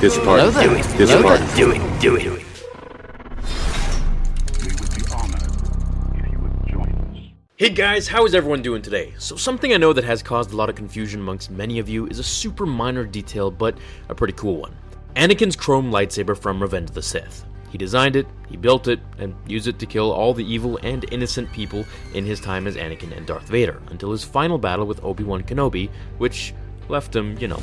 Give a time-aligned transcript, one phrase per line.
[0.00, 0.40] This part.
[0.40, 0.62] Hello.
[0.62, 0.82] Do it.
[0.96, 1.40] This Hello part.
[1.40, 1.56] there.
[1.56, 2.00] Do it.
[2.00, 2.24] Do it.
[2.24, 2.30] We
[4.72, 5.42] would be honored
[6.16, 7.32] if you would join us.
[7.56, 9.12] Hey guys, how is everyone doing today?
[9.18, 12.06] So, something I know that has caused a lot of confusion amongst many of you
[12.06, 13.76] is a super minor detail, but
[14.08, 14.74] a pretty cool one.
[15.16, 17.44] Anakin's chrome lightsaber from Revenge of the Sith.
[17.68, 21.04] He designed it, he built it, and used it to kill all the evil and
[21.12, 25.04] innocent people in his time as Anakin and Darth Vader, until his final battle with
[25.04, 26.54] Obi Wan Kenobi, which
[26.88, 27.60] left him, you know.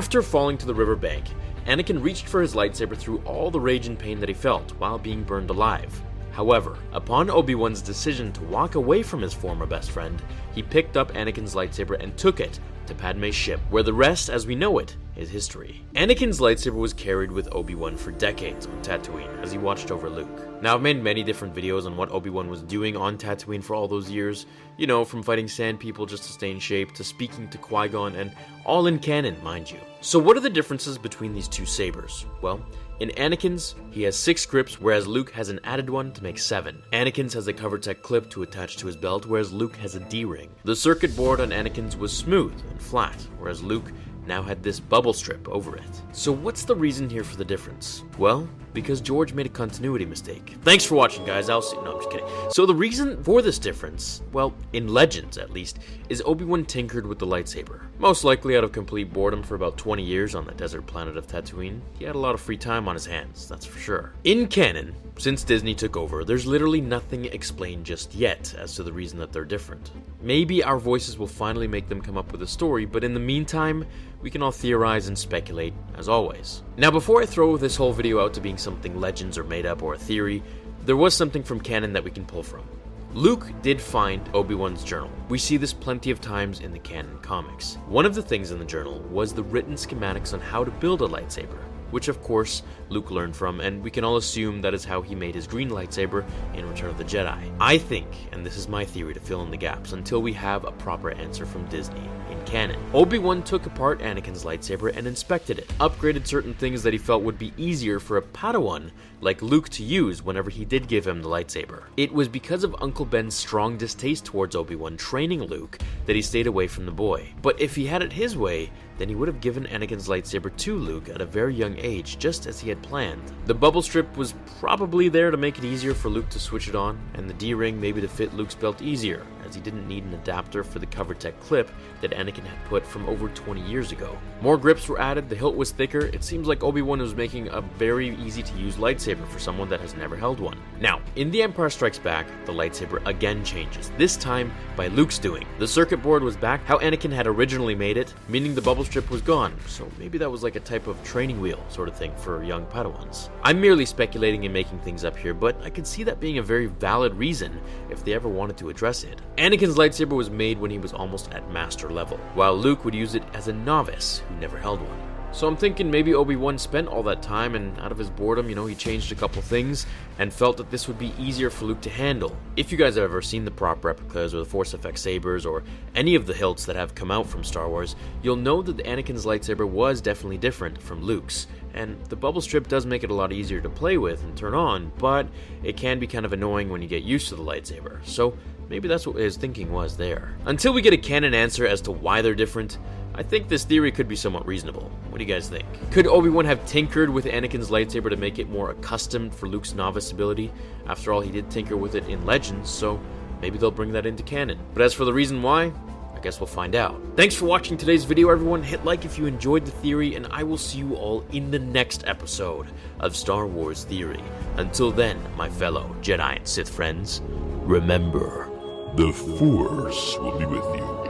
[0.00, 1.24] After falling to the riverbank,
[1.66, 4.96] Anakin reached for his lightsaber through all the rage and pain that he felt while
[4.98, 5.92] being burned alive.
[6.32, 10.22] However, upon Obi-Wan's decision to walk away from his former best friend,
[10.54, 14.46] he picked up Anakin's lightsaber and took it to Padme's ship, where the rest, as
[14.46, 15.84] we know it, is history.
[15.94, 20.62] Anakin's lightsaber was carried with Obi-Wan for decades on Tatooine as he watched over Luke.
[20.62, 23.86] Now, I've made many different videos on what Obi-Wan was doing on Tatooine for all
[23.86, 24.46] those years,
[24.78, 28.16] you know, from fighting sand people just to stay in shape, to speaking to Qui-Gon,
[28.16, 28.32] and
[28.64, 29.78] all in canon, mind you.
[30.00, 32.24] So what are the differences between these two sabers?
[32.40, 32.64] Well,
[33.00, 36.82] in Anakin's, he has six grips, whereas Luke has an added one to make seven.
[36.92, 40.50] Anakin's has a Covertec clip to attach to his belt, whereas Luke has a D-ring.
[40.64, 43.90] The circuit board on Anakin's was smooth and flat, whereas Luke
[44.30, 46.02] now had this bubble strip over it.
[46.12, 48.04] So what's the reason here for the difference?
[48.16, 50.56] Well, because George made a continuity mistake.
[50.62, 51.48] Thanks for watching, guys.
[51.48, 51.76] I'll see.
[51.78, 52.26] No, I'm just kidding.
[52.50, 57.18] So the reason for this difference, well, in Legends at least, is Obi-Wan tinkered with
[57.18, 57.82] the lightsaber.
[57.98, 61.26] Most likely out of complete boredom for about 20 years on the desert planet of
[61.26, 61.80] Tatooine.
[61.98, 64.12] He had a lot of free time on his hands, that's for sure.
[64.24, 68.92] In canon, since Disney took over, there's literally nothing explained just yet as to the
[68.92, 69.90] reason that they're different.
[70.22, 73.20] Maybe our voices will finally make them come up with a story, but in the
[73.20, 73.84] meantime,
[74.22, 76.62] we can all theorize and speculate, as always.
[76.80, 79.82] Now, before I throw this whole video out to being something legends or made up
[79.82, 80.42] or a theory,
[80.86, 82.66] there was something from canon that we can pull from.
[83.12, 85.10] Luke did find Obi-Wan's journal.
[85.28, 87.74] We see this plenty of times in the canon comics.
[87.86, 91.02] One of the things in the journal was the written schematics on how to build
[91.02, 91.58] a lightsaber,
[91.90, 95.14] which of course Luke learned from, and we can all assume that is how he
[95.14, 96.24] made his green lightsaber
[96.54, 97.38] in Return of the Jedi.
[97.60, 100.64] I think, and this is my theory to fill in the gaps until we have
[100.64, 102.80] a proper answer from Disney in canon.
[102.92, 107.38] Obi-Wan took apart Anakin's lightsaber and inspected it, upgraded certain things that he felt would
[107.38, 111.28] be easier for a Padawan like Luke to use whenever he did give him the
[111.28, 111.84] lightsaber.
[111.96, 116.46] It was because of Uncle Ben's strong distaste towards Obi-Wan training Luke that he stayed
[116.46, 117.28] away from the boy.
[117.42, 118.70] But if he had it his way,
[119.00, 122.46] then he would have given Anakin's lightsaber to Luke at a very young age, just
[122.46, 123.22] as he had planned.
[123.46, 126.74] The bubble strip was probably there to make it easier for Luke to switch it
[126.74, 130.12] on, and the D-ring maybe to fit Luke's belt easier, as he didn't need an
[130.12, 131.70] adapter for the Covertec clip
[132.02, 134.18] that Anakin had put from over 20 years ago.
[134.42, 137.62] More grips were added, the hilt was thicker, it seems like Obi-Wan was making a
[137.62, 140.58] very easy to use lightsaber for someone that has never held one.
[140.78, 145.46] Now, in The Empire Strikes Back, the lightsaber again changes, this time by Luke's doing.
[145.58, 149.08] The circuit board was back how Anakin had originally made it, meaning the bubble strip
[149.08, 152.12] was gone, so maybe that was like a type of training wheel sort of thing
[152.16, 153.28] for young Padawans.
[153.44, 156.42] I'm merely speculating and making things up here, but I could see that being a
[156.42, 159.20] very valid reason if they ever wanted to address it.
[159.38, 163.14] Anakin's lightsaber was made when he was almost at master level, while Luke would use
[163.14, 165.09] it as a novice who never held one.
[165.32, 168.56] So I'm thinking maybe Obi-Wan spent all that time and out of his boredom, you
[168.56, 169.86] know, he changed a couple things
[170.18, 172.36] and felt that this would be easier for Luke to handle.
[172.56, 175.62] If you guys have ever seen the prop replicas or the Force FX sabers or
[175.94, 179.24] any of the hilts that have come out from Star Wars, you'll know that Anakin's
[179.24, 181.46] lightsaber was definitely different from Luke's.
[181.74, 184.54] And the bubble strip does make it a lot easier to play with and turn
[184.54, 185.28] on, but
[185.62, 188.04] it can be kind of annoying when you get used to the lightsaber.
[188.04, 188.36] So
[188.68, 190.34] maybe that's what his thinking was there.
[190.44, 192.78] Until we get a canon answer as to why they're different,
[193.20, 194.90] I think this theory could be somewhat reasonable.
[195.10, 195.66] What do you guys think?
[195.90, 200.10] Could Obi-Wan have tinkered with Anakin's lightsaber to make it more accustomed for Luke's novice
[200.10, 200.50] ability?
[200.86, 202.98] After all, he did tinker with it in Legends, so
[203.42, 204.58] maybe they'll bring that into canon.
[204.72, 205.70] But as for the reason why,
[206.14, 206.98] I guess we'll find out.
[207.14, 208.62] Thanks for watching today's video, everyone.
[208.62, 211.58] Hit like if you enjoyed the theory, and I will see you all in the
[211.58, 212.68] next episode
[213.00, 214.24] of Star Wars Theory.
[214.56, 217.20] Until then, my fellow Jedi and Sith friends,
[217.64, 218.48] remember.
[218.94, 221.00] The Force will be with you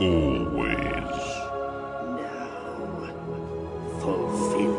[0.00, 1.43] always.
[4.04, 4.73] Fulfill